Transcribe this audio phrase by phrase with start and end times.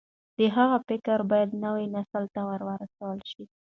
[0.37, 3.43] د هغه فکر بايد نوي نسل ته ورسول شي.